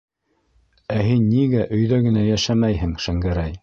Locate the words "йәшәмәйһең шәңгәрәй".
2.33-3.59